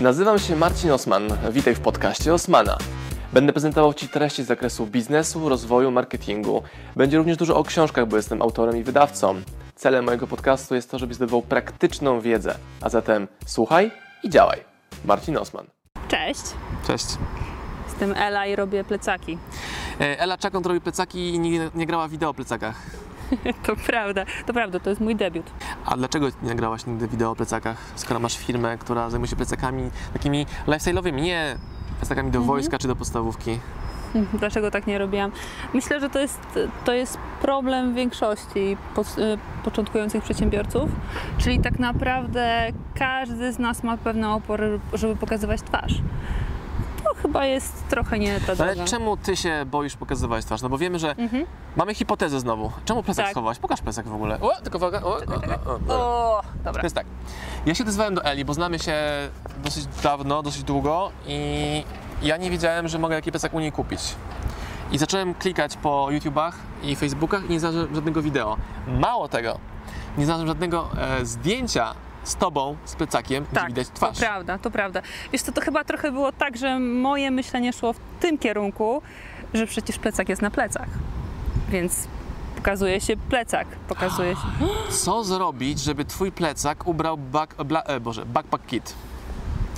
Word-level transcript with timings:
Nazywam 0.00 0.38
się 0.38 0.56
Marcin 0.56 0.90
Osman. 0.90 1.22
Witaj 1.52 1.74
w 1.74 1.80
podcaście 1.80 2.34
Osmana. 2.34 2.78
Będę 3.32 3.52
prezentował 3.52 3.94
Ci 3.94 4.08
treści 4.08 4.42
z 4.44 4.46
zakresu 4.46 4.86
biznesu, 4.86 5.48
rozwoju, 5.48 5.90
marketingu. 5.90 6.62
Będzie 6.96 7.18
również 7.18 7.36
dużo 7.36 7.56
o 7.56 7.64
książkach, 7.64 8.08
bo 8.08 8.16
jestem 8.16 8.42
autorem 8.42 8.76
i 8.76 8.82
wydawcą. 8.82 9.34
Celem 9.74 10.04
mojego 10.04 10.26
podcastu 10.26 10.74
jest 10.74 10.90
to, 10.90 10.98
żebyś 10.98 11.16
zdobywał 11.16 11.42
praktyczną 11.42 12.20
wiedzę. 12.20 12.54
A 12.80 12.88
zatem 12.88 13.28
słuchaj 13.46 13.90
i 14.22 14.30
działaj. 14.30 14.64
Marcin 15.04 15.36
Osman. 15.36 15.66
Cześć, 16.08 16.42
Cześć. 16.86 17.06
jestem 17.88 18.14
Ela 18.16 18.46
i 18.46 18.56
robię 18.56 18.84
plecaki. 18.84 19.38
Ela 19.98 20.38
Czakon 20.38 20.64
robi 20.64 20.80
plecaki 20.80 21.34
i 21.34 21.38
nie, 21.38 21.70
nie 21.74 21.86
grała 21.86 22.08
wideo 22.08 22.30
o 22.30 22.34
plecakach. 22.34 22.76
To 23.66 23.76
prawda, 23.76 24.24
to 24.46 24.52
prawda, 24.52 24.80
to 24.80 24.90
jest 24.90 25.02
mój 25.02 25.16
debiut. 25.16 25.50
A 25.84 25.96
dlaczego 25.96 26.26
nie 26.42 26.48
nagrałaś 26.48 26.86
nigdy 26.86 27.08
wideo 27.08 27.30
o 27.30 27.36
plecakach, 27.36 27.76
skoro 27.94 28.20
masz 28.20 28.38
firmę, 28.38 28.78
która 28.78 29.10
zajmuje 29.10 29.30
się 29.30 29.36
plecakami 29.36 29.90
takimi 30.12 30.46
lifestyle'owymi, 30.66 31.22
nie 31.22 31.56
plecakami 31.98 32.30
do 32.30 32.40
wojska 32.40 32.78
czy 32.78 32.88
do 32.88 32.96
podstawówki? 32.96 33.58
Dlaczego 34.40 34.70
tak 34.70 34.86
nie 34.86 34.98
robiłam? 34.98 35.32
Myślę, 35.74 36.00
że 36.00 36.10
to 36.10 36.18
jest, 36.18 36.40
to 36.84 36.92
jest 36.92 37.18
problem 37.42 37.94
większości 37.94 38.76
po, 38.94 39.02
y, 39.02 39.04
początkujących 39.64 40.22
przedsiębiorców, 40.22 40.90
czyli 41.38 41.60
tak 41.60 41.78
naprawdę 41.78 42.72
każdy 42.94 43.52
z 43.52 43.58
nas 43.58 43.82
ma 43.82 43.96
pewne 43.96 44.30
opory, 44.30 44.80
żeby 44.92 45.16
pokazywać 45.16 45.62
twarz. 45.62 45.92
Chyba 47.26 47.46
jest 47.46 47.88
trochę 47.88 48.18
nie 48.18 48.40
ta 48.40 48.46
droga. 48.56 48.64
ale 48.72 48.84
czemu 48.84 49.16
ty 49.16 49.36
się 49.36 49.64
boisz 49.70 49.96
pokazywać 49.96 50.44
twarz? 50.44 50.62
No 50.62 50.68
bo 50.68 50.78
wiemy, 50.78 50.98
że 50.98 51.10
Mhm. 51.18 51.46
mamy 51.76 51.94
hipotezę 51.94 52.40
znowu. 52.40 52.72
Czemu 52.84 53.02
plecak 53.02 53.24
Tak. 53.24 53.32
schować? 53.32 53.58
Pokaż 53.58 53.80
plecak 53.80 54.08
w 54.08 54.14
ogóle. 54.14 54.40
O, 54.40 54.50
tylko 54.62 54.78
uwaga. 54.78 55.00
O, 55.02 55.06
o, 55.08 55.16
o, 55.16 55.18
o, 55.66 55.94
o. 55.94 56.36
O, 56.38 56.42
dobra. 56.64 56.80
To 56.82 56.86
jest 56.86 56.96
tak. 56.96 57.06
Ja 57.66 57.74
się 57.74 57.84
odezwałem 57.84 58.14
do 58.14 58.24
Eli, 58.24 58.44
bo 58.44 58.54
znamy 58.54 58.78
się 58.78 58.94
dosyć 59.64 59.86
dawno, 60.02 60.42
dosyć 60.42 60.62
długo 60.62 61.10
i 61.26 61.84
ja 62.22 62.36
nie 62.36 62.50
wiedziałem, 62.50 62.88
że 62.88 62.98
mogę 62.98 63.16
taki 63.16 63.30
plecak 63.30 63.54
u 63.54 63.60
niej 63.60 63.72
kupić. 63.72 64.00
I 64.92 64.98
zacząłem 64.98 65.34
klikać 65.34 65.76
po 65.76 66.08
YouTubach 66.10 66.56
i 66.82 66.96
Facebookach 66.96 67.44
i 67.44 67.48
nie 67.52 67.60
znalazłem 67.60 67.94
żadnego 67.94 68.22
wideo. 68.22 68.56
Mało 68.88 69.28
tego, 69.28 69.58
nie 70.18 70.24
znalazłem 70.24 70.48
żadnego 70.48 70.88
e, 71.20 71.24
zdjęcia 71.26 71.94
z 72.26 72.36
tobą, 72.36 72.76
z 72.84 72.94
plecakiem, 72.94 73.44
gdzie 73.44 73.60
Tak, 73.60 73.68
widać 73.68 73.88
twarz. 73.94 74.14
to 74.18 74.20
prawda, 74.20 74.58
to 74.58 74.70
prawda. 74.70 75.02
Wiesz 75.32 75.42
co, 75.42 75.52
to 75.52 75.60
chyba 75.60 75.84
trochę 75.84 76.12
było 76.12 76.32
tak, 76.32 76.56
że 76.56 76.78
moje 76.78 77.30
myślenie 77.30 77.72
szło 77.72 77.92
w 77.92 77.98
tym 78.20 78.38
kierunku, 78.38 79.02
że 79.54 79.66
przecież 79.66 79.98
plecak 79.98 80.28
jest 80.28 80.42
na 80.42 80.50
plecach. 80.50 80.88
Więc 81.68 82.08
pokazuje 82.56 83.00
się 83.00 83.16
plecak, 83.16 83.68
pokazuje 83.88 84.34
się... 84.36 84.42
Co 85.04 85.24
zrobić, 85.24 85.80
żeby 85.80 86.04
twój 86.04 86.32
plecak 86.32 86.86
ubrał 86.86 87.16
back, 87.18 87.64
bla, 87.64 87.82
e, 87.82 88.00
Boże, 88.00 88.26
backpack 88.26 88.66
kit? 88.66 88.94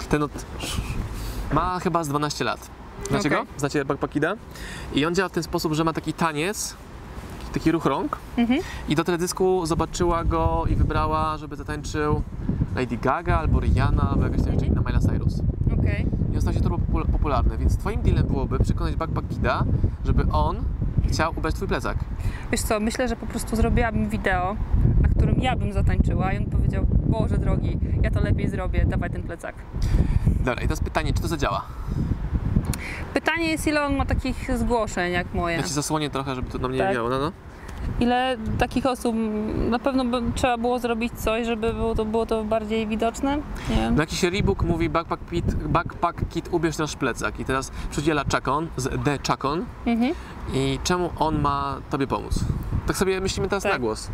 Ten 0.09 0.23
od, 0.23 0.31
ma 1.53 1.81
chyba 1.81 2.05
z 2.05 2.09
12 2.09 2.45
lat. 2.45 2.71
Znacie 3.09 3.29
Okej. 3.29 3.39
go? 3.41 3.47
Znacie 3.57 3.85
backpack 3.85 4.13
kida? 4.13 4.35
I 4.95 5.07
on 5.07 5.15
działa 5.15 5.29
w 5.29 5.33
ten 5.33 5.43
sposób, 5.43 5.73
że 5.73 5.85
ma 5.85 5.93
taki 5.93 6.13
taniec, 6.13 6.77
taki 7.53 7.73
ruch 7.73 7.85
rąk 7.87 8.19
Mhm. 8.37 8.61
i 8.89 8.95
do 8.97 9.05
teledysku 9.05 9.67
zobaczyła 9.67 10.25
go 10.25 10.65
i 10.71 10.75
wybrała, 10.77 11.37
żeby 11.37 11.57
zatańczył 11.57 12.23
Lady 12.77 12.97
Gaga 12.97 13.39
albo 13.39 13.61
Rihanna 13.61 14.11
albo 14.11 14.25
jakaś 14.25 14.43
tam 14.43 14.53
jeszcze 14.53 14.67
inna 14.67 14.81
Miley 14.87 15.01
Cyrus. 15.01 15.41
Okej. 15.79 16.07
I 16.39 16.41
stał 16.41 16.53
się 16.55 16.61
popul- 16.61 17.07
popularny, 17.13 17.59
więc 17.59 17.79
twoim 17.79 18.03
dealem 18.03 18.27
byłoby 18.27 18.59
przekonać 18.59 18.97
backpack 18.97 19.29
kida, 19.29 19.65
żeby 20.05 20.25
on 20.33 20.57
chciał 21.09 21.33
ubrać 21.37 21.55
twój 21.55 21.69
plecak. 21.69 21.97
Wiesz 22.53 22.61
co, 22.61 22.81
myślę, 22.81 23.09
że 23.09 23.17
po 23.17 23.27
prostu 23.27 23.57
zrobiłabym 23.57 24.09
wideo, 24.09 24.57
na 25.03 25.09
którym 25.09 25.41
ja 25.41 25.57
bym 25.57 25.73
zatańczyła 25.73 26.33
i 26.33 26.39
on 26.39 26.45
powiedział, 26.47 26.87
Boże 27.07 27.39
drogi, 27.39 27.79
ja 28.03 28.11
to 28.11 28.21
lepiej 28.21 28.49
zrobię, 28.49 28.85
dawaj 28.87 29.11
ten 29.11 29.23
plecak. 29.23 29.55
Dobra, 30.39 30.55
i 30.55 30.63
teraz 30.63 30.81
pytanie, 30.81 31.13
czy 31.13 31.23
to 31.23 31.29
zadziała? 31.29 31.63
Pytanie 33.15 33.51
jest, 33.51 33.67
ile 33.67 33.85
on 33.85 33.97
ma 33.97 34.05
takich 34.05 34.59
zgłoszeń 34.59 35.13
jak 35.13 35.35
moje. 35.35 35.57
Ja 35.57 35.63
ci 35.63 35.73
zasłonię 35.73 36.11
trochę, 36.11 36.35
żeby 36.35 36.51
to 36.51 36.59
na 36.59 36.69
mnie 36.69 36.79
Tak. 36.79 36.89
nie 36.89 36.95
wiało, 36.95 37.09
no 37.09 37.19
no. 37.19 37.33
Ile 38.01 38.37
takich 38.59 38.87
osób, 38.87 39.17
na 39.71 39.79
pewno 39.79 40.05
by 40.05 40.23
trzeba 40.35 40.59
było 40.59 40.79
zrobić 40.79 41.13
coś, 41.17 41.47
żeby 41.47 41.75
było 41.75 41.95
to, 41.95 42.05
było 42.05 42.27
to 42.27 42.45
bardziej 42.45 42.87
widoczne? 42.87 43.37
Nie 43.71 43.77
wiem. 43.77 43.95
No 43.95 44.03
jakiś 44.03 44.23
Reebok 44.23 44.63
mówi 44.63 44.89
backpack 44.91 45.31
kit, 45.31 45.55
backpack 45.55 46.29
kit 46.31 46.49
ubierz 46.53 46.79
nasz 46.79 46.97
plecak 46.97 47.41
i 47.41 47.45
teraz 47.45 47.71
przydziela 47.91 48.25
Chacon 48.33 48.69
z 48.77 49.05
The 49.05 49.19
Chacon 49.29 49.65
Mhm. 49.87 50.15
i 50.55 50.79
czemu 50.85 51.11
on 51.19 51.41
ma 51.41 51.77
tobie 51.91 52.07
pomóc? 52.07 52.45
Tak 52.87 52.97
sobie 52.97 53.21
myślimy 53.21 53.49
teraz 53.49 53.63
Tak. 53.63 53.73
na 53.73 53.79
głos. 53.79 54.09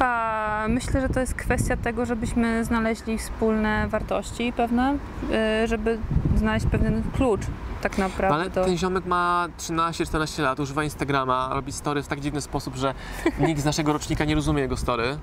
A, 0.00 0.66
myślę, 0.68 1.00
że 1.00 1.08
to 1.08 1.20
jest 1.20 1.34
kwestia 1.34 1.76
tego, 1.76 2.06
żebyśmy 2.06 2.64
znaleźli 2.64 3.18
wspólne 3.18 3.88
wartości 3.88 4.52
pewne, 4.56 4.96
y, 5.64 5.66
żeby 5.68 5.98
znaleźć 6.36 6.66
pewien 6.66 7.02
klucz 7.16 7.40
tak 7.82 7.98
No, 7.98 8.04
naprawdę 8.04 8.34
ale 8.34 8.50
do... 8.50 8.64
ten 8.64 8.76
ziomek 8.78 9.06
ma 9.06 9.48
13-14 9.58 10.42
lat, 10.42 10.60
używa 10.60 10.84
Instagrama, 10.84 11.50
robi 11.52 11.72
story 11.72 12.02
w 12.02 12.08
tak 12.08 12.20
dziwny 12.20 12.40
sposób, 12.40 12.76
że 12.76 12.94
nikt 13.46 13.60
z 13.60 13.64
naszego 13.64 13.92
rocznika 13.92 14.24
nie 14.24 14.34
rozumie 14.34 14.62
jego 14.62 14.76
story, 14.76 15.18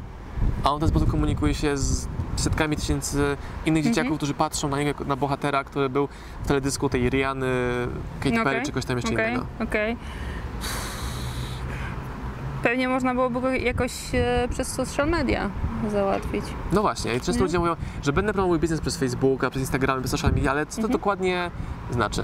a 0.64 0.72
on 0.72 0.78
w 0.78 0.80
ten 0.80 0.90
sposób 0.90 1.12
komunikuje 1.12 1.54
się 1.54 1.78
z 1.78 2.08
setkami 2.36 2.76
tysięcy 2.76 3.38
innych 3.66 3.86
Mhm. 3.86 3.96
dzieciaków, 3.96 4.18
którzy 4.18 4.34
patrzą 4.34 4.70
na 4.70 4.80
niego 4.80 5.06
na 5.06 5.16
bohatera, 5.16 5.64
który 5.64 5.90
był 5.90 6.08
w 6.44 6.48
teledysku 6.48 6.90
tej 6.90 7.10
Riany, 7.10 7.48
Katy 8.20 8.30
Okej, 8.30 8.44
Perry 8.44 8.62
czy 8.66 8.72
kogoś 8.72 8.86
tam 8.86 8.98
jeszcze 8.98 9.14
Okej, 9.14 9.30
innego. 9.32 9.46
okej. 9.64 9.98
Pewnie 12.64 12.88
można 12.90 13.14
byłoby 13.14 13.42
go 13.42 13.52
jakoś 13.52 13.92
e, 14.14 14.48
przez 14.50 14.68
social 14.68 15.10
media 15.10 15.50
załatwić. 15.92 16.44
No 16.74 16.82
właśnie, 16.82 17.16
i 17.16 17.22
często 17.22 17.44
ludzie 17.44 17.60
mówią, 17.60 17.76
że 18.04 18.14
będę 18.14 18.34
promował 18.34 18.60
biznes 18.60 18.82
przez 18.82 18.98
Facebooka, 18.98 19.50
przez 19.50 19.62
Instagram, 19.62 20.00
przez 20.00 20.12
social 20.12 20.32
media, 20.32 20.52
ale 20.52 20.66
co 20.66 20.72
to 20.76 20.78
Mhm. 20.82 20.92
dokładnie 20.92 21.52
znaczy? 21.92 22.24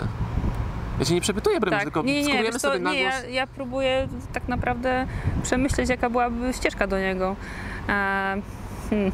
Ja 0.99 1.05
się 1.05 1.13
nie 1.13 1.21
przepytuję, 1.21 1.59
Tak, 1.59 1.83
tylko 1.83 2.01
nie, 2.01 2.23
nie, 2.23 2.44
wiesz 2.44 2.51
co, 2.55 2.59
sobie 2.59 2.79
na 2.79 2.94
nie 2.94 3.01
głos. 3.03 3.13
ja, 3.23 3.29
ja 3.29 3.47
próbuję 3.47 4.07
tak 4.33 4.47
naprawdę 4.47 5.07
przemyśleć, 5.44 5.89
jaka 5.89 6.09
byłaby 6.09 6.53
ścieżka 6.53 6.88
do 6.88 7.00
niego. 7.00 7.35
E, 7.89 7.91
hmm. 8.89 9.11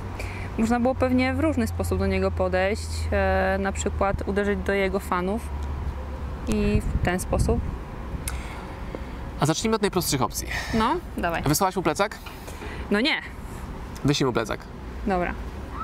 Można 0.58 0.80
było 0.80 0.96
pewnie 0.96 1.34
w 1.34 1.40
różny 1.40 1.68
sposób 1.68 2.00
do 2.00 2.08
niego 2.08 2.32
podejść, 2.32 2.88
e, 3.12 3.58
na 3.60 3.72
przykład 3.72 4.24
uderzyć 4.28 4.60
do 4.60 4.74
jego 4.74 5.00
fanów 5.00 5.42
i 6.48 6.82
w 6.82 7.06
ten 7.06 7.20
sposób. 7.20 7.60
A 9.40 9.46
zacznijmy 9.46 9.76
od 9.76 9.82
najprostszych 9.82 10.22
opcji. 10.22 10.48
No, 10.74 10.96
dawaj. 11.18 11.44
Wysłałaś 11.44 11.76
mu 11.76 11.82
plecak? 11.84 12.18
No 12.92 13.02
nie, 13.02 13.22
Wyślij 14.06 14.26
mu 14.28 14.34
plecak. 14.34 14.60
dobra. 15.08 15.34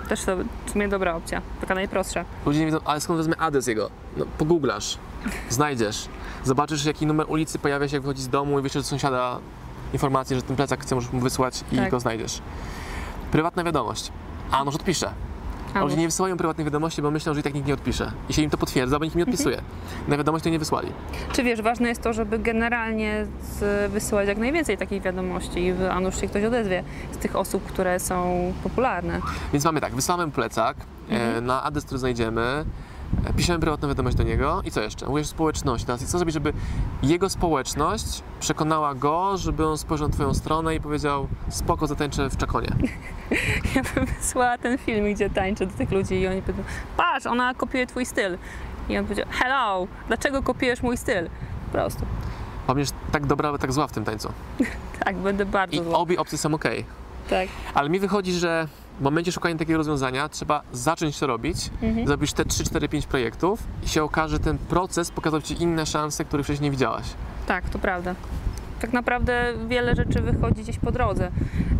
Też 0.09 0.21
to 0.23 0.35
w 0.65 0.71
sumie 0.71 0.87
dobra 0.87 1.15
opcja, 1.15 1.41
taka 1.61 1.75
najprostsza. 1.75 2.25
Ludzie 2.45 2.59
nie 2.59 2.65
wiedzą, 2.65 2.77
ale 2.85 3.01
skąd 3.01 3.17
wezmę 3.17 3.37
adres 3.37 3.67
jego? 3.67 3.89
No, 4.17 4.25
pogooglasz, 4.37 4.97
znajdziesz, 5.49 6.07
zobaczysz 6.43 6.85
jaki 6.85 7.05
numer 7.05 7.25
ulicy 7.29 7.59
pojawia 7.59 7.87
się 7.87 7.95
jak 7.95 8.03
wychodzi 8.03 8.21
z 8.21 8.29
domu 8.29 8.59
i 8.59 8.61
wyślesz 8.61 8.83
do 8.83 8.89
sąsiada 8.89 9.39
informację, 9.93 10.35
że 10.35 10.41
ten 10.43 10.55
plecak 10.55 10.81
chcesz 10.81 11.11
mu 11.11 11.19
wysłać 11.19 11.63
i 11.71 11.75
Tak. 11.75 11.91
go 11.91 11.99
znajdziesz. 11.99 12.41
Prywatna 13.31 13.63
wiadomość. 13.63 14.11
A 14.51 14.65
może 14.65 14.75
odpisze. 14.77 15.11
A 15.75 15.83
ludzie 15.83 15.95
nie 15.95 16.07
wysyłają 16.07 16.37
prywatnych 16.37 16.65
wiadomości, 16.65 17.01
bo 17.01 17.11
myślą, 17.11 17.33
że 17.33 17.39
i 17.39 17.43
tak 17.43 17.53
nikt 17.53 17.67
nie 17.67 17.73
odpisze. 17.73 18.11
I 18.29 18.33
się 18.33 18.41
im 18.41 18.49
to 18.49 18.57
potwierdza, 18.57 18.99
bo 18.99 19.05
nikt 19.05 19.17
nie 19.17 19.23
odpisuje. 19.23 19.61
Na 20.07 20.17
wiadomość 20.17 20.43
to 20.43 20.49
nie 20.49 20.59
wysłali. 20.59 20.87
Czy 21.31 21.43
wiesz, 21.43 21.61
ważne 21.61 21.89
jest 21.89 22.01
to, 22.01 22.13
żeby 22.13 22.39
generalnie 22.39 23.25
wysyłać 23.89 24.27
jak 24.27 24.37
najwięcej 24.37 24.77
takich 24.77 25.01
wiadomości 25.01 25.65
i 25.65 25.73
a 25.91 25.99
nuż 25.99 26.21
się 26.21 26.27
ktoś 26.27 26.43
odezwie 26.43 26.83
z 27.11 27.17
tych 27.17 27.35
osób, 27.35 27.65
które 27.65 27.99
są 27.99 28.53
popularne. 28.63 29.21
Więc 29.53 29.65
mamy 29.65 29.81
tak, 29.81 29.95
wysyłamy 29.95 30.31
plecak 30.31 30.77
e, 31.09 31.41
na 31.41 31.63
adres, 31.63 31.85
który 31.85 31.99
znajdziemy, 31.99 32.65
piszemy 33.37 33.59
prywatną 33.59 33.87
wiadomość 33.87 34.17
do 34.17 34.23
niego 34.23 34.61
i 34.65 34.71
co 34.71 34.81
jeszcze? 34.81 35.05
Mówisz 35.05 35.27
społeczności. 35.27 35.85
Teraz 35.85 36.05
co 36.05 36.17
zrobić, 36.17 36.33
żeby 36.33 36.53
jego 37.03 37.29
społeczność 37.29 38.23
przekonała 38.39 38.95
go, 38.95 39.37
żeby 39.37 39.67
on 39.67 39.77
spojrzał 39.77 40.07
na 40.07 40.13
twoją 40.13 40.33
stronę 40.33 40.75
i 40.75 40.79
powiedział 40.81 41.27
spoko, 41.49 41.87
zatańczę 41.87 42.29
w 42.29 42.37
Czakonie. 42.37 42.67
Ja 43.75 43.81
bym 43.95 44.05
wysłała 44.05 44.57
ten 44.57 44.77
film, 44.77 45.13
gdzie 45.13 45.29
tańczę 45.29 45.65
do 45.65 45.73
tych 45.77 45.91
ludzi 45.91 46.15
i 46.15 46.27
oni 46.27 46.41
powiedzą, 46.41 46.63
patrz, 46.97 47.25
ona 47.25 47.53
kopiuje 47.53 47.87
twój 47.87 48.05
styl. 48.05 48.37
I 48.89 48.97
on 48.97 49.03
powiedział, 49.03 49.25
hello, 49.31 49.87
dlaczego 50.07 50.43
kopiujesz 50.43 50.81
mój 50.83 50.97
styl? 50.97 51.29
Po 51.65 51.71
prostu. 51.71 52.05
Będziesz 52.67 52.89
tak 53.11 53.25
dobra, 53.25 53.57
tak 53.57 53.73
zła 53.73 53.87
w 53.87 53.91
tym 53.91 54.03
tańcu. 54.05 54.29
Tak, 55.05 55.15
będę 55.15 55.45
bardzo 55.45 55.81
I 55.81 55.83
zła. 55.83 55.97
obie 55.97 56.19
opcje 56.19 56.37
są 56.37 56.53
ok. 56.53 56.63
Tak. 57.29 57.47
Ale 57.73 57.89
mi 57.89 57.99
wychodzi, 57.99 58.31
że 58.33 58.67
w 58.99 59.01
momencie 59.01 59.31
szukania 59.31 59.55
takiego 59.55 59.77
rozwiązania 59.77 60.29
trzeba 60.29 60.61
zacząć 60.71 61.19
to 61.19 61.27
robić, 61.27 61.69
Mhm. 61.81 62.07
zrobisz 62.07 62.33
te 62.33 62.45
3, 62.45 62.63
4, 62.63 62.89
5 62.89 63.07
projektów 63.07 63.63
i 63.85 63.87
się 63.89 64.03
okaże, 64.03 64.35
że 64.35 64.39
ten 64.39 64.57
proces 64.57 65.11
pokazał 65.11 65.41
Ci 65.41 65.63
inne 65.63 65.85
szanse, 65.85 66.25
których 66.25 66.45
wcześniej 66.45 66.63
nie 66.63 66.71
widziałaś. 66.71 67.05
Tak, 67.47 67.69
to 67.69 67.79
prawda. 67.79 68.15
Tak 68.81 68.93
naprawdę 68.93 69.53
wiele 69.67 69.95
rzeczy 69.95 70.21
wychodzi 70.21 70.61
gdzieś 70.61 70.79
po 70.79 70.91
drodze. 70.91 71.31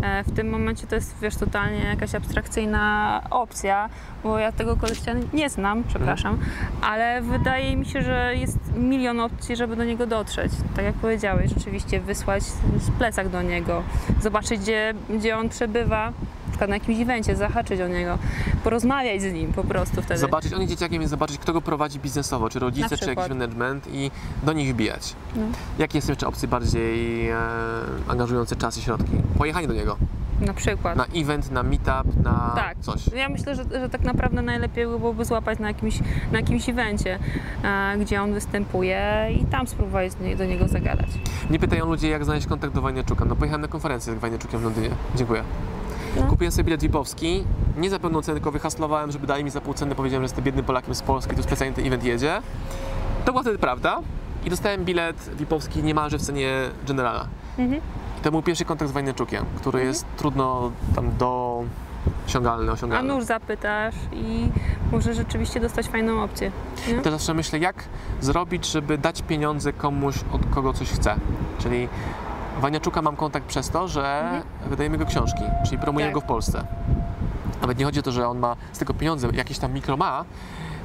E, 0.04 0.24
W 0.24 0.32
tym 0.36 0.50
momencie 0.50 0.88
to 0.88 0.96
jest, 0.96 1.16
wiesz, 1.22 1.36
totalnie 1.36 1.80
jakaś 1.80 2.16
abstrakcyjna 2.16 3.22
opcja, 3.30 3.90
bo 4.24 4.40
ja 4.40 4.52
tego 4.52 4.76
kolesia 4.78 5.12
nie 5.34 5.50
znam, 5.50 5.84
przepraszam, 5.84 6.38
ale 6.82 7.22
wydaje 7.22 7.78
mi 7.78 7.86
się, 7.86 8.02
że 8.02 8.34
jest 8.36 8.58
milion 8.78 9.20
opcji, 9.20 9.56
żeby 9.56 9.76
do 9.76 9.84
niego 9.84 10.08
dotrzeć. 10.08 10.52
Tak 10.76 10.86
jak 10.86 10.96
powiedziałeś, 10.96 11.52
rzeczywiście 11.58 12.00
wysłać 12.02 12.44
z 12.80 12.92
plecak 12.98 13.30
do 13.30 13.42
niego, 13.42 13.84
zobaczyć, 14.22 14.60
gdzie, 14.62 14.94
gdzie 15.10 15.38
on 15.38 15.50
przebywa, 15.50 16.12
przykład 16.56 16.69
na 16.69 16.75
jakimś 16.75 17.00
evencie, 17.00 17.36
zahaczyć 17.36 17.81
o 17.81 17.88
niego, 17.88 18.18
porozmawiać 18.63 19.22
z 19.22 19.34
nim 19.34 19.54
po 19.54 19.63
prostu 19.63 20.02
wtedy. 20.02 20.19
Zobaczyć, 20.19 20.54
oni 20.54 20.68
dzieciakiem 20.68 21.02
jest 21.02 21.12
zobaczyć, 21.12 21.38
kto 21.38 21.54
go 21.54 21.62
prowadzi 21.62 22.00
biznesowo, 22.00 22.50
czy 22.50 22.60
rodzice, 22.60 22.98
czy 22.98 23.06
jakiś 23.10 23.30
management 23.30 23.88
i 23.94 24.12
do 24.44 24.54
nich 24.54 24.74
wbijać. 24.74 25.16
No. 25.36 25.42
Jakie 25.80 26.02
są 26.02 26.12
jeszcze 26.12 26.28
opcje 26.28 26.48
bardziej 26.48 27.30
e, 27.30 27.38
angażujące 28.07 28.56
czas 28.56 28.78
i 28.78 28.81
środki? 28.81 29.12
Pojechanie 29.38 29.68
do 29.68 29.74
niego, 29.74 29.98
Na 30.42 30.54
przykład. 30.54 30.96
na 30.98 31.06
event, 31.16 31.52
na 31.52 31.63
meetup, 31.63 32.24
na 32.24 32.52
Tak. 32.56 32.78
coś. 32.81 33.08
Ja 33.08 33.30
myślę, 33.30 33.56
że, 33.56 33.63
że 33.63 33.90
tak 33.90 34.01
naprawdę 34.01 34.42
najlepiej 34.42 34.86
byłoby 34.88 35.25
złapać 35.25 35.60
na 35.60 35.68
jakimś, 35.68 36.00
na 36.31 36.40
jakimś 36.40 36.69
evencie, 36.69 37.19
e, 37.63 37.98
gdzie 37.98 38.22
on 38.22 38.34
występuje 38.34 39.28
i 39.42 39.46
tam 39.46 39.68
spróbować 39.68 40.16
do 40.16 40.25
nie- 40.25 40.36
do 40.36 40.46
niego 40.46 40.68
zagadać. 40.68 41.08
Mnie 41.50 41.60
pytają 41.60 41.86
ludzie, 41.86 42.10
jak 42.10 42.25
znaleźć 42.25 42.48
kontakt 42.48 42.74
do 42.74 42.81
Wajniaczuka. 42.81 43.25
No 43.25 43.36
pojechałem 43.36 43.62
na 43.62 43.68
konferencję 43.68 44.16
z 44.16 44.19
Wajniaczukiem 44.19 44.60
w 44.60 44.63
Londynie. 44.63 44.90
Dziękuję. 45.16 45.44
No. 46.16 46.28
Kupiłem 46.28 46.52
sobie 46.52 46.64
bilet 46.64 46.82
VIP-owski, 46.82 47.44
nie 47.78 47.90
za 47.90 48.00
pełną 48.00 48.22
cenę, 48.22 48.36
tylko 48.36 48.52
wyhaslowałem, 48.52 49.12
żeby 49.12 49.28
dali 49.28 49.44
mi 49.44 49.50
za 49.50 49.62
pół 49.62 49.74
ceny. 49.74 49.96
Powiedziałem, 49.96 50.22
że 50.22 50.26
jestem 50.26 50.44
biednym 50.44 50.66
Polakiem 50.66 50.96
z 50.96 51.02
Polski, 51.02 51.36
tu 51.36 51.44
specjalnie 51.44 51.76
ten 51.76 51.86
event 51.88 52.04
jedzie. 52.04 52.42
To 53.26 53.32
była 53.32 53.42
wtedy 53.42 53.58
prawda 53.60 54.00
i 54.46 54.50
dostałem 54.50 54.86
bilet 54.86 55.30
VIP-owski 55.38 55.84
niemalże 55.84 56.18
w 56.18 56.22
cenie 56.22 56.52
Generala. 56.88 57.28
Mhm. 57.58 57.82
To 58.24 58.32
był 58.32 58.42
pierwszy 58.42 58.66
kontakt 58.66 58.90
z 58.92 58.94
Wajniaczukiem, 58.94 59.46
który 59.58 59.84
jest 59.84 60.06
trudno 60.18 60.72
tam 60.96 61.18
do 61.18 61.64
osiągalny, 62.28 62.70
A 62.70 62.74
osiągalny. 62.74 63.14
nóż 63.14 63.24
zapytasz 63.24 63.96
i 64.14 64.50
może 64.92 65.14
rzeczywiście 65.14 65.60
dostać 65.60 65.88
fajną 65.88 66.24
opcję. 66.24 66.52
Nie? 66.88 67.02
Też 67.02 67.12
zawsze 67.14 67.34
myślę, 67.34 67.60
jak 67.60 67.84
zrobić, 68.22 68.66
żeby 68.72 68.98
dać 68.98 69.22
pieniądze 69.22 69.74
komuś, 69.74 70.16
od 70.32 70.42
kogo 70.46 70.74
coś 70.74 70.90
chce. 70.90 71.16
Czyli 71.60 71.88
Waniaczuka 72.62 73.02
mam 73.02 73.16
kontakt 73.16 73.46
przez 73.46 73.69
to, 73.69 73.88
że 73.88 74.19
Mhm. 74.24 74.44
wydajemy 74.69 74.98
go 74.98 75.06
książki, 75.06 75.44
czyli 75.66 75.78
promujemy 75.78 76.12
Tak. 76.12 76.13
go 76.13 76.22
w 76.22 76.24
Polsce. 76.30 76.66
Nawet 77.62 77.78
nie 77.80 77.86
chodzi 77.86 78.00
o 78.00 78.04
to, 78.04 78.12
że 78.12 78.28
on 78.28 78.40
ma 78.40 78.56
z 78.74 78.80
tego 78.80 78.94
pieniądze, 78.94 79.28
jakieś 79.34 79.60
tam 79.60 79.74
mikro 79.74 79.98
ma, 79.98 80.25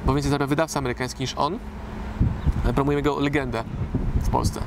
bo 0.05 0.13
więcej 0.13 0.29
zarabia 0.31 0.47
wydawca 0.47 0.79
amerykański 0.79 1.23
niż 1.23 1.33
on, 1.37 1.59
promujemy 2.75 3.01
go 3.01 3.19
legendę 3.19 3.63
w 4.21 4.29
Polsce. 4.29 4.61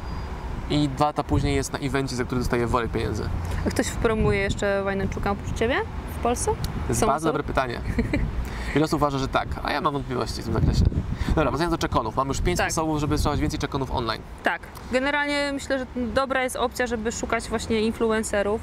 I 0.71 0.89
dwa 0.89 1.07
lata 1.07 1.25
później 1.25 1.55
jest 1.57 1.73
na 1.73 1.79
evencie, 1.79 2.17
za 2.17 2.25
który 2.25 2.41
dostaje 2.41 2.67
worek 2.67 2.91
pieniędzy. 2.91 3.29
A 3.67 3.71
ktoś 3.71 3.91
promuje 3.91 4.39
jeszcze 4.39 4.83
Wajnaczuka 4.85 5.31
oprócz 5.31 5.55
Ciebie 5.59 5.77
w 6.19 6.23
Polsce? 6.23 6.51
To 6.51 6.57
jest 6.89 7.01
Są 7.01 7.07
bardzo 7.07 7.29
osoby? 7.29 7.39
dobre 7.39 7.55
pytanie. 7.55 7.81
Wiele 8.75 8.85
osób 8.85 8.97
uważa, 8.97 9.19
że 9.19 9.29
tak, 9.29 9.49
a 9.63 9.73
ja 9.73 9.81
mam 9.81 9.93
wątpliwości 9.93 10.43
w 10.43 10.45
tym 10.45 10.55
zakresie. 10.55 10.85
Dobra, 11.29 11.51
wracając 11.51 11.71
do 11.75 11.79
czekonów. 11.79 12.17
Mamy 12.17 12.29
już 12.29 12.41
pięć 12.41 12.59
Tak. 12.59 12.73
sposobów, 12.73 13.01
żeby 13.01 13.19
sprzedawać 13.19 13.41
więcej 13.41 13.59
czekonów 13.61 13.91
online. 13.91 14.23
Tak. 14.43 14.63
Generalnie 14.93 15.51
myślę, 15.53 15.79
że 15.79 15.87
dobra 15.97 16.43
jest 16.43 16.57
opcja, 16.57 16.87
żeby 16.87 17.13
szukać 17.13 17.49
właśnie 17.49 17.81
influencerów 17.81 18.61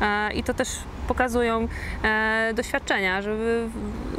e, 0.00 0.32
i 0.32 0.42
to 0.42 0.54
też 0.54 0.68
pokazują 1.08 1.68
e, 2.02 2.52
doświadczenia, 2.54 3.22
żeby 3.22 3.68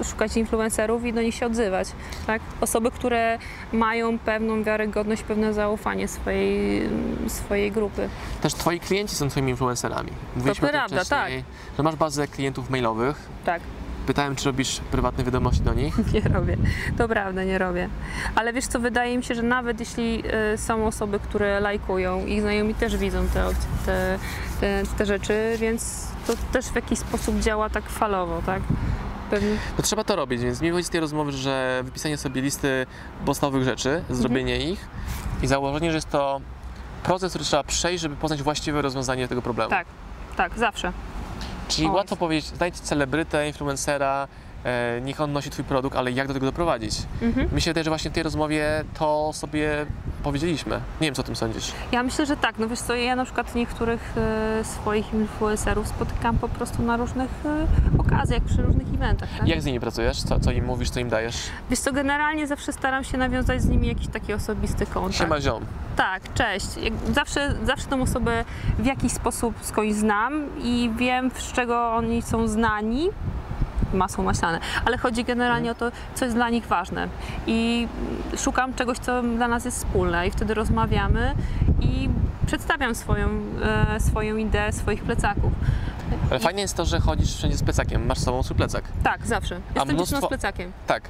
szukać 0.04 0.38
influencerów 0.38 1.06
i 1.06 1.14
do 1.14 1.22
nich 1.22 1.36
się 1.36 1.46
odzywać. 1.46 1.88
Tak? 2.28 2.42
Osoby, 2.62 2.92
które 2.92 3.38
mają 3.74 4.20
pewną 4.20 4.64
wiarygodność, 4.64 5.24
pewne 5.24 5.54
zaufanie 5.54 6.08
swojej, 6.08 6.90
swojej 7.28 7.72
grupy. 7.72 8.10
Też 8.42 8.54
twoi 8.54 8.80
klienci 8.80 9.16
są 9.16 9.30
twoimi 9.30 9.52
influencerami. 9.52 10.12
Mówiliśmy 10.36 10.68
o 10.68 10.72
tym 10.72 10.80
prawda, 10.80 11.04
wcześniej, 11.04 11.44
że 11.78 11.84
masz 11.84 11.96
bazę 11.96 12.28
klientów 12.28 12.70
mailowych. 12.70 13.18
Tak. 13.46 13.62
Pytałem, 14.08 14.36
czy 14.36 14.46
robisz 14.46 14.80
prywatne 14.92 15.24
wiadomości 15.24 15.62
do 15.62 15.74
nich. 15.74 15.96
Nie 16.14 16.22
robię. 16.22 16.58
To 16.98 17.08
prawda, 17.08 17.44
nie 17.44 17.58
robię. 17.58 17.90
Ale 18.36 18.54
wiesz 18.54 18.68
co, 18.68 18.80
wydaje 18.80 19.18
mi 19.18 19.24
się, 19.24 19.36
że 19.36 19.44
nawet 19.44 19.80
jeśli 19.80 20.24
y, 20.54 20.58
są 20.58 20.88
osoby, 20.88 21.20
które 21.20 21.60
lajkują, 21.60 22.26
ich 22.26 22.42
znajomi 22.42 22.76
też 22.76 22.98
widzą 22.98 23.28
te, 23.28 23.50
te, 23.86 24.20
te, 24.60 24.84
te 24.98 25.06
rzeczy, 25.06 25.58
więc 25.60 26.08
to 26.28 26.34
też 26.54 26.66
w 26.66 26.76
jakiś 26.76 27.00
sposób 27.00 27.40
działa 27.40 27.70
tak 27.70 27.90
falowo, 27.90 28.42
tak? 28.46 28.62
Pewnie. 29.30 29.50
To 29.78 29.84
trzeba 29.84 30.04
to 30.04 30.16
robić, 30.16 30.42
więc 30.42 30.62
mi 30.62 30.70
wychodzi 30.70 30.88
z 30.88 30.90
tej 30.90 31.02
rozmowy, 31.02 31.32
że 31.32 31.82
wypisanie 31.86 32.18
sobie 32.18 32.42
listy 32.42 32.86
podstawowych 33.26 33.64
rzeczy, 33.64 34.04
zrobienie 34.10 34.72
ich 34.72 34.88
i 35.44 35.48
założenie, 35.48 35.92
że 35.92 35.98
jest 35.98 36.10
to 36.10 36.42
proces, 37.04 37.32
który 37.32 37.46
trzeba 37.46 37.64
przejść, 37.64 38.02
żeby 38.02 38.16
poznać 38.16 38.44
właściwe 38.44 38.82
rozwiązanie 38.82 39.28
tego 39.28 39.42
problemu. 39.42 39.70
Tak, 39.70 39.88
tak, 40.36 40.58
zawsze. 40.58 40.92
Czyli 41.68 41.88
Oj. 41.88 41.94
łatwo 41.94 42.16
powiedzieć, 42.16 42.46
znajdź 42.46 42.76
celebrytę, 42.76 43.48
influencera, 43.48 44.28
e, 44.66 45.02
niech 45.02 45.22
on 45.22 45.34
nosi 45.34 45.50
twój 45.50 45.66
produkt, 45.66 45.98
ale 45.98 46.12
jak 46.12 46.28
do 46.28 46.34
tego 46.34 46.46
doprowadzić? 46.46 47.02
Mhm. 47.22 47.60
Się 47.60 47.70
wydaje, 47.70 47.84
że 47.84 47.90
właśnie 47.92 48.12
w 48.12 48.14
tej 48.14 48.24
rozmowie 48.24 48.84
to 49.00 49.34
sobie 49.34 49.86
powiedzieliśmy. 50.24 50.76
Nie 51.02 51.08
wiem, 51.08 51.16
co 51.16 51.22
o 51.22 51.26
tym 51.26 51.36
sądzisz. 51.36 51.72
Ja 51.92 52.04
myślę, 52.04 52.26
że 52.26 52.38
tak. 52.38 52.60
No 52.60 52.68
wiesz 52.68 52.80
co, 52.80 52.96
ja 52.96 53.16
na 53.16 53.26
przykład 53.26 53.56
niektórych 53.56 54.14
e, 54.18 54.64
swoich 54.64 55.14
influencerów 55.14 55.88
spotykam 55.88 56.38
po 56.38 56.50
prostu 56.50 56.84
na 56.84 56.98
różnych 56.98 57.30
e, 57.46 57.68
okazjach, 58.00 58.44
przy 58.44 58.62
różnych 58.62 58.88
eventach. 58.94 59.30
Tak? 59.40 59.48
Jak 59.48 59.62
z 59.62 59.66
nimi 59.66 59.80
pracujesz? 59.80 60.24
Co, 60.24 60.40
co 60.40 60.52
im 60.52 60.66
mówisz, 60.66 60.90
co 60.90 61.00
im 61.00 61.10
dajesz? 61.10 61.38
Wiesz 61.70 61.80
co, 61.80 61.94
generalnie 61.94 62.48
zawsze 62.48 62.74
staram 62.74 63.04
się 63.04 63.18
nawiązać 63.18 63.62
z 63.62 63.68
nimi 63.68 63.88
jakiś 63.88 64.08
taki 64.08 64.34
osobisty 64.34 64.86
kontakt. 64.86 65.16
Siema 65.16 65.42
ziom. 65.42 65.66
Tak, 65.96 66.34
cześć. 66.34 66.68
Zawsze, 67.14 67.56
zawsze 67.64 67.88
tą 67.88 68.02
osobę 68.02 68.46
w 68.80 68.86
jakiś 68.86 69.12
sposób 69.12 69.56
skądś 69.62 69.94
znam 69.94 70.50
i 70.64 70.92
wiem, 70.98 71.32
z 71.38 71.52
czego 71.52 71.92
oni 71.92 72.22
są 72.22 72.48
znani. 72.48 73.10
Masło 73.96 74.24
maślane, 74.24 74.60
ale 74.86 74.98
chodzi 74.98 75.24
generalnie 75.24 75.72
o 75.72 75.76
to, 75.76 75.92
co 76.16 76.26
jest 76.26 76.38
dla 76.38 76.50
nich 76.50 76.66
ważne. 76.66 77.08
I 77.48 77.88
szukam 78.38 78.74
czegoś, 78.74 78.98
co 79.00 79.22
dla 79.24 79.48
nas 79.48 79.66
jest 79.66 79.78
wspólne, 79.78 80.28
i 80.28 80.32
wtedy 80.32 80.54
rozmawiamy 80.54 81.34
i 81.82 82.10
przedstawiam 82.48 82.96
swoją, 82.96 83.30
e, 83.96 84.00
swoją 84.00 84.38
ideę 84.38 84.72
swoich 84.74 85.04
plecaków. 85.04 85.52
Ale 86.32 86.40
fajnie 86.40 86.62
jest 86.62 86.78
to, 86.78 86.86
że 86.86 87.00
chodzisz 87.00 87.36
wszędzie 87.36 87.58
z 87.58 87.64
plecakiem, 87.64 88.06
masz 88.06 88.18
z 88.18 88.24
sobą 88.24 88.44
swój 88.44 88.58
plecak. 88.58 88.84
Tak, 89.04 89.28
zawsze. 89.28 89.56
Jestem 89.76 89.96
mnóstwo- 89.96 90.00
dziewczyną 90.00 90.22
z 90.22 90.28
plecakiem. 90.30 90.72
Tak. 90.88 91.04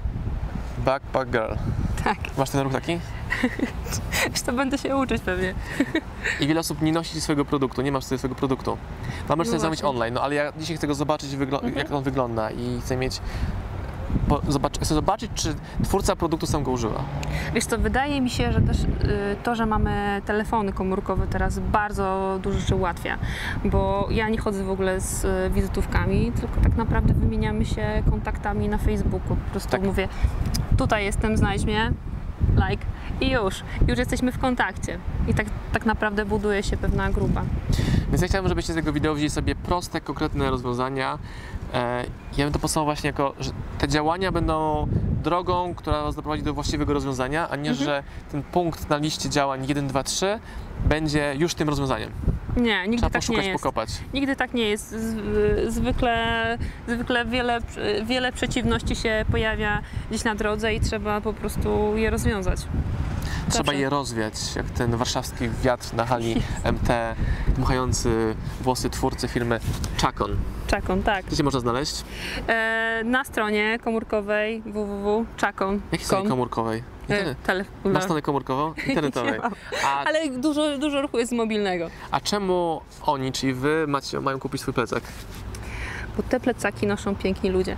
Backpack 0.77 1.31
girl. 1.31 1.53
Tak. 2.03 2.17
Masz 2.37 2.49
ten 2.49 2.61
ruch 2.61 2.73
taki? 2.73 2.99
To 4.45 4.53
będę 4.53 4.77
się 4.77 4.95
uczyć 4.97 5.21
pewnie. 5.21 5.53
I 6.39 6.47
wiele 6.47 6.59
osób 6.59 6.81
nie 6.81 6.91
nosi 6.91 7.21
swojego 7.21 7.45
produktu, 7.45 7.81
nie 7.81 7.91
masz 7.91 8.03
sobie 8.03 8.17
swojego 8.19 8.35
produktu. 8.35 8.77
No 9.29 9.35
możesz 9.35 9.47
No 9.47 9.51
sobie 9.51 9.59
zamówić 9.61 9.83
online, 9.83 10.13
no 10.13 10.21
ale 10.21 10.35
ja 10.35 10.53
dzisiaj 10.59 10.77
chcę 10.77 10.87
go 10.87 10.95
zobaczyć, 10.95 11.33
Mhm. 11.33 11.75
jak 11.75 11.91
on 11.91 12.03
wygląda 12.03 12.51
i 12.51 12.81
chcę 12.81 12.97
mieć... 12.97 13.21
Po, 14.29 14.41
zobacz, 14.47 14.79
chcę 14.79 14.95
zobaczyć, 14.95 15.31
czy 15.35 15.55
twórca 15.83 16.15
produktu 16.15 16.47
sam 16.47 16.63
go 16.63 16.71
używa. 16.71 17.03
Wiesz 17.53 17.65
co, 17.65 17.77
wydaje 17.77 18.21
mi 18.21 18.29
się, 18.29 18.51
że 18.51 18.61
też 18.61 18.77
y, 18.83 18.87
to, 19.43 19.55
że 19.55 19.65
mamy 19.65 20.21
telefony 20.25 20.73
komórkowe 20.73 21.27
teraz 21.27 21.59
bardzo 21.59 22.39
dużo 22.43 22.59
rzeczy 22.59 22.75
ułatwia, 22.75 23.17
bo 23.65 24.07
ja 24.11 24.29
nie 24.29 24.37
chodzę 24.37 24.63
w 24.63 24.69
ogóle 24.69 25.01
z 25.01 25.25
y, 25.25 25.49
wizytówkami, 25.53 26.31
tylko 26.31 26.61
tak 26.61 26.75
naprawdę 26.75 27.13
wymieniamy 27.13 27.65
się 27.65 28.03
kontaktami 28.09 28.69
na 28.69 28.77
Facebooku. 28.77 29.35
Po 29.35 29.51
prostu 29.51 29.69
Tak. 29.71 29.81
mówię, 29.83 30.07
tutaj 30.77 31.05
jestem, 31.05 31.37
znajdź 31.37 31.65
mnie, 31.65 31.91
like 32.55 32.85
i 33.21 33.29
już, 33.31 33.63
już 33.87 33.99
jesteśmy 33.99 34.31
w 34.31 34.39
kontakcie. 34.39 34.97
I 35.27 35.33
tak, 35.33 35.47
tak 35.73 35.85
naprawdę 35.85 36.25
buduje 36.25 36.63
się 36.63 36.77
pewna 36.77 37.09
grupa. 37.09 37.41
Więc 38.09 38.21
ja 38.21 38.27
chciałbym, 38.27 38.49
żebyście 38.49 38.73
z 38.73 38.75
tego 38.75 38.93
wideo 38.93 39.13
wzięli 39.15 39.29
sobie 39.29 39.55
proste, 39.55 40.01
konkretne 40.01 40.49
rozwiązania. 40.49 41.19
E, 41.73 42.03
ja 42.37 42.45
bym 42.45 42.53
to 42.53 42.59
podsumował 42.59 42.85
właśnie 42.95 43.07
jako, 43.07 43.33
że 43.39 43.51
te 43.77 43.87
działania 43.87 44.31
będą 44.31 44.87
drogą, 45.23 45.73
która 45.75 46.03
was 46.03 46.15
doprowadzi 46.15 46.43
do 46.43 46.53
właściwego 46.53 46.93
rozwiązania, 46.93 47.49
a 47.49 47.55
nie, 47.55 47.69
Mhm. 47.69 47.85
że 47.85 48.03
ten 48.31 48.43
punkt 48.43 48.89
na 48.89 48.97
liście 48.97 49.29
działań 49.29 49.65
1, 49.67 49.87
2, 49.87 50.03
3 50.03 50.39
będzie 50.85 51.35
już 51.37 51.53
tym 51.55 51.69
rozwiązaniem. 51.69 52.09
Nie, 52.57 52.87
nigdy 52.87 52.97
Trzeba 53.09 53.19
tak 53.19 53.29
nie 53.29 53.37
jest. 53.37 53.63
pokopać. 53.63 53.89
Nigdy 54.13 54.35
tak 54.35 54.53
nie 54.53 54.69
jest. 54.69 54.95
Zwykle, 55.67 56.57
zwykle 56.87 57.25
wiele, 57.25 57.59
wiele 58.05 58.31
przeciwności 58.31 58.95
się 58.95 59.25
pojawia 59.31 59.81
gdzieś 60.09 60.23
na 60.23 60.35
drodze 60.35 60.73
i 60.73 60.79
trzeba 60.79 61.21
po 61.21 61.33
prostu 61.33 61.97
je 61.97 62.09
rozwiązać. 62.09 62.59
Trzeba 63.49 63.63
Zawsze. 63.63 63.75
je 63.81 63.89
rozwiać, 63.89 64.33
jak 64.55 64.65
ten 64.69 64.95
warszawski 64.97 65.49
wiatr 65.63 65.93
na 65.93 66.05
hali 66.05 66.35
MT, 66.73 67.15
dmuchający 67.55 68.35
włosy 68.61 68.89
twórcy 68.89 69.27
firmy 69.27 69.59
Chacon. 70.01 70.37
Czakon, 70.67 71.03
tak. 71.03 71.25
Gdzie 71.25 71.35
się 71.35 71.43
można 71.43 71.59
znaleźć? 71.59 72.03
E, 72.47 73.01
na 73.05 73.23
stronie 73.23 73.79
komórkowej 73.83 74.61
www.czakon. 74.65 75.81
Jakiej 75.91 76.05
strony 76.05 76.29
komórkowej? 76.29 76.83
Internet. 77.09 77.37
telefon. 77.43 77.91
Na 77.91 78.01
stronę 78.01 78.21
komórkową? 78.21 78.73
Internetowej. 78.87 79.39
A, 79.85 80.03
Ale 80.03 80.29
dużo, 80.29 80.77
dużo 80.77 81.01
ruchu 81.01 81.17
jest 81.17 81.29
z 81.31 81.35
mobilnego. 81.35 81.89
a 82.11 82.19
czemu 82.19 82.81
oni, 83.05 83.31
czyli 83.31 83.53
wy, 83.53 83.85
macie, 83.87 84.19
mają 84.19 84.39
kupić 84.39 84.61
swój 84.61 84.73
plecak? 84.73 85.03
Bo 86.17 86.23
te 86.23 86.39
plecaki 86.39 86.87
noszą 86.87 87.15
piękni 87.15 87.49
ludzie. 87.49 87.77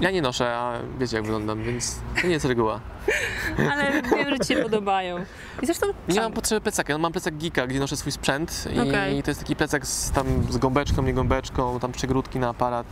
Ja 0.00 0.10
nie 0.10 0.22
noszę, 0.22 0.56
a 0.56 0.72
wiecie 0.98 1.16
jak 1.16 1.24
wyglądam, 1.24 1.62
więc 1.62 2.00
to 2.20 2.26
nie 2.26 2.32
jest 2.32 2.44
reguła. 2.44 2.80
Ale 3.72 4.02
wiem, 4.02 4.30
że 4.30 4.38
Ci 4.38 4.54
się 4.54 4.62
podobają. 4.62 5.16
I 5.62 5.66
zresztą 5.66 5.86
Nie 6.08 6.20
mam 6.20 6.32
potrzeby 6.32 6.60
plecaka, 6.60 6.92
ja 6.92 6.98
mam 6.98 7.12
plecak 7.12 7.36
Geeka, 7.36 7.66
gdzie 7.66 7.78
noszę 7.80 7.96
swój 7.96 8.12
sprzęt 8.12 8.68
i 8.76 8.80
Okej. 8.80 9.22
to 9.22 9.30
jest 9.30 9.40
taki 9.40 9.56
plecak 9.56 9.86
z, 9.86 10.10
tam, 10.10 10.26
z 10.50 10.56
gąbeczką, 10.58 11.02
nie 11.02 11.14
gąbeczką, 11.14 11.80
tam 11.80 11.92
przegródki 11.92 12.38
na 12.38 12.48
aparat. 12.48 12.86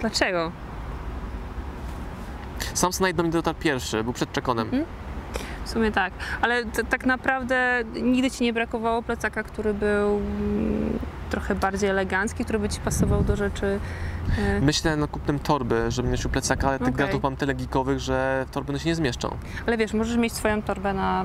Dlaczego? 0.00 0.52
Samsonite 2.78 3.16
do 3.16 3.22
mnie 3.22 3.32
dotarł 3.32 3.56
pierwszy, 3.60 4.04
był 4.04 4.12
przed 4.12 4.32
Czekonem. 4.32 4.64
Mhm. 4.66 4.84
W 5.64 5.70
sumie 5.70 5.92
tak. 5.92 6.12
Ale 6.40 6.64
tak 6.64 7.06
naprawdę 7.06 7.82
nigdy 8.02 8.30
Ci 8.30 8.44
nie 8.44 8.52
brakowało 8.52 9.02
plecaka, 9.02 9.42
który 9.42 9.74
był 9.74 10.16
mm, 10.16 10.98
trochę 11.30 11.54
bardziej 11.54 11.90
elegancki, 11.90 12.44
który 12.44 12.58
by 12.58 12.68
ci 12.68 12.80
pasował 12.80 13.22
do 13.24 13.36
rzeczy. 13.36 13.80
e, 14.38 14.60
Myślę 14.60 14.96
nad 14.96 15.10
kupnem 15.10 15.38
torby, 15.38 15.90
żeby 15.90 16.08
nosił 16.08 16.30
plecaka, 16.30 16.68
ale 16.68 16.78
tych 16.78 16.88
Okej. 16.88 16.96
gadżetów 16.98 17.22
mam 17.22 17.36
tyle 17.36 17.54
geekowych, 17.54 17.98
że 18.00 18.46
torby 18.52 18.72
no 18.72 18.78
się 18.78 18.88
nie 18.88 18.94
zmieszczą. 18.94 19.36
Ale 19.66 19.76
wiesz, 19.76 19.92
możesz 19.94 20.16
mieć 20.16 20.32
swoją 20.32 20.62
torbę 20.62 20.94
na, 20.94 21.24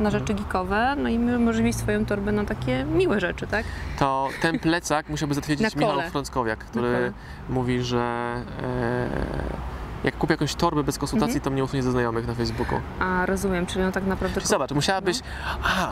na 0.00 0.10
rzeczy 0.10 0.32
Mhm. 0.32 0.38
geekowe, 0.38 0.94
no 1.02 1.08
i 1.08 1.18
możesz 1.18 1.62
mieć 1.62 1.76
swoją 1.76 2.04
torbę 2.06 2.32
na 2.32 2.44
takie 2.44 2.84
miłe 2.84 3.20
rzeczy, 3.20 3.46
tak? 3.46 3.64
To 3.98 4.28
ten 4.42 4.58
plecak 4.58 5.08
musiałby 5.08 5.34
zatwierdzić 5.40 5.76
Michał. 5.76 6.00
Frąckowiak, 6.10 6.58
który 6.58 7.12
mówi, 7.48 7.82
że 7.82 8.34
e, 8.62 9.75
jak 10.06 10.18
kupię 10.18 10.32
jakąś 10.34 10.54
torbę 10.54 10.82
bez 10.82 10.98
konsultacji, 10.98 11.36
Mhm. 11.36 11.44
to 11.44 11.50
mnie 11.50 11.64
usunie 11.64 11.82
ze 11.82 11.90
znajomych 11.90 12.26
na 12.26 12.34
Facebooku. 12.34 12.80
A 13.00 13.26
rozumiem, 13.26 13.66
czyli 13.66 13.84
on 13.84 13.92
tak 13.92 14.06
naprawdę. 14.06 14.34
Czyli 14.40 14.46
zobacz, 14.48 14.70
musiałabyś. 14.70 15.20
A, 15.62 15.90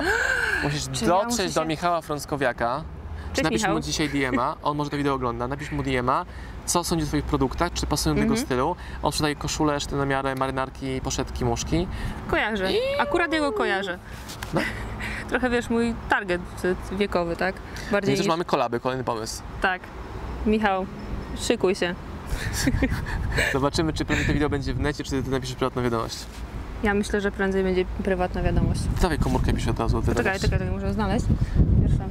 musisz 0.62 0.82
Czyli 0.92 1.10
ja 1.10 1.24
dotrzeć 1.24 1.54
do 1.54 1.60
się- 1.62 1.66
Michała 1.66 2.00
Frąckowiaka. 2.00 2.82
Czy 3.32 3.36
Cześć, 3.36 3.44
napisz 3.44 3.60
Michał. 3.62 3.74
mu 3.74 3.80
dzisiaj 3.80 4.08
DM-a, 4.08 4.56
on 4.62 4.76
może 4.76 4.90
to 4.90 4.96
wideo 4.96 5.14
ogląda, 5.14 5.48
napisz 5.48 5.72
mu 5.72 5.82
DM-a, 5.82 6.24
co 6.66 6.84
sądzi 6.84 7.04
o 7.04 7.08
Twoich 7.08 7.24
produktach, 7.24 7.72
czy 7.72 7.86
pasują 7.86 8.14
do 8.14 8.20
jego 8.20 8.32
Mhm. 8.32 8.46
stylu. 8.46 8.76
On 9.02 9.12
sprzedaje 9.12 9.36
koszule, 9.36 9.80
szty 9.80 9.96
na 9.96 10.06
miarę, 10.06 10.34
marynarki, 10.34 11.00
poszetki, 11.00 11.44
muszki. 11.44 11.86
Kojarzę. 12.28 12.68
Akurat 12.98 13.32
jego 13.32 13.52
kojarzę. 13.52 13.98
No. 14.54 14.60
Trochę 15.30 15.50
wiesz, 15.50 15.70
mój 15.70 15.94
target 16.08 16.42
wiekowy, 16.92 17.36
tak? 17.36 17.54
Bardziej 17.92 18.08
Więc 18.08 18.18
też 18.20 18.26
niż... 18.26 18.28
mamy 18.28 18.44
kolaby, 18.44 18.80
kolejny 18.80 19.04
pomysł. 19.04 19.42
Tak. 19.60 19.82
Michał, 20.46 20.86
szykuj 21.40 21.74
się. 21.74 21.94
Zobaczymy, 23.52 23.92
czy 23.92 24.04
pewnie 24.04 24.24
to 24.24 24.32
wideo 24.32 24.48
będzie 24.48 24.74
w 24.74 24.80
necie, 24.80 25.04
czy 25.04 25.22
ty 25.22 25.30
napiszesz 25.30 25.56
prywatną 25.56 25.82
wiadomość. 25.82 26.16
Ja 26.82 26.94
myślę, 26.94 27.20
że 27.20 27.30
prędzej 27.30 27.62
będzie 27.62 27.84
prywatna 28.04 28.42
wiadomość. 28.42 28.80
Dawaj 29.02 29.18
komórkę 29.18 29.52
pisz 29.52 29.68
od 29.68 29.78
razu. 29.78 30.02
Czekaj, 30.02 30.40
czekaj, 30.40 30.50
czekaj, 30.50 30.70
muszę 30.70 30.92
znaleźć. 30.92 31.26
Pierwsza. 31.82 32.04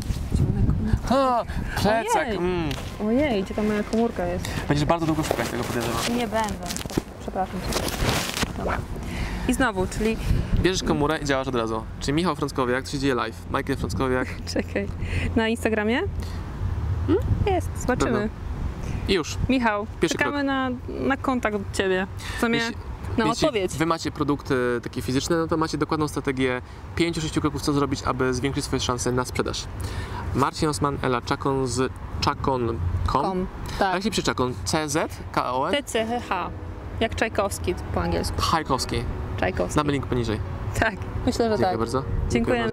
A, 1.09 1.43
plecak! 1.81 2.27
Ojej. 2.27 2.37
Mm. 2.37 2.69
Ojej, 3.05 3.43
gdzie 3.43 3.53
ta 3.53 3.63
moja 3.63 3.83
komórka 3.83 4.25
jest? 4.25 4.49
Będziesz 4.67 4.85
bardzo 4.85 5.05
długo 5.05 5.23
szukać 5.23 5.49
tego, 5.49 5.63
podejrzewam. 5.63 6.17
Nie 6.17 6.27
będę. 6.27 6.67
Przepraszam 7.21 7.55
cię. 7.55 7.79
Dobra. 8.57 8.77
I 9.47 9.53
znowu, 9.53 9.87
czyli 9.87 10.17
Bierzesz 10.61 10.83
komórę 10.83 11.19
i 11.21 11.25
działasz 11.25 11.47
od 11.47 11.55
razu. 11.55 11.83
Czyli 11.99 12.13
Michał 12.13 12.35
Frąckowiak, 12.35 12.85
to 12.85 12.91
się 12.91 12.99
dzieje 12.99 13.15
live. 13.15 13.45
Michael 13.47 13.77
Frąckowiak 13.77 14.27
czekaj. 14.53 14.87
Na 15.35 15.47
Instagramie? 15.47 16.01
Jest, 17.45 17.69
zobaczymy. 17.81 18.29
I 19.07 19.13
już. 19.13 19.37
Michał, 19.49 19.87
Pierwszy 20.01 20.17
czekamy 20.17 20.43
na, 20.43 20.69
na 20.89 21.17
kontakt 21.17 21.55
od 21.55 21.71
ciebie. 21.77 22.07
Co 22.41 22.49
mnie, 22.49 22.57
Jeśli- 22.59 22.75
na 23.17 23.25
Jeśli 23.25 23.47
odpowiedź. 23.47 23.71
wy 23.77 23.85
macie 23.85 24.11
produkty 24.11 24.55
takie 24.83 25.01
fizyczne, 25.01 25.37
no 25.37 25.47
to 25.47 25.57
macie 25.57 25.77
dokładną 25.77 26.07
strategię 26.07 26.61
5-6 26.95 27.41
kroków, 27.41 27.61
co 27.61 27.73
zrobić, 27.73 28.03
aby 28.03 28.33
zwiększyć 28.33 28.65
swoje 28.65 28.79
szanse 28.79 29.11
na 29.11 29.25
sprzedaż. 29.25 29.63
Marcin 30.35 30.69
Osman, 30.69 30.97
Ela 31.01 31.21
Czakon 31.21 31.67
z 31.67 31.91
czakon.com. 32.21 33.47
Tak. 33.79 33.93
jak 33.93 34.03
się 34.03 34.09
pisze 34.09 34.23
czakon? 34.23 34.53
CZ? 34.65 34.97
K-O-N? 35.31 35.83
TCH. 35.83 36.29
Jak 36.99 37.15
Czajkowski 37.15 37.75
po 37.93 38.01
angielsku. 38.01 38.41
Hajkowski. 38.41 39.03
Czajkowski. 39.39 39.75
Damy 39.75 39.91
link 39.91 40.05
poniżej. 40.05 40.39
Tak, 40.79 40.95
myślę, 41.25 41.45
że 41.45 41.49
Dziękuję 41.49 41.67
tak. 41.69 41.77
bardzo. 41.79 42.03
Dziękuję. 42.29 42.72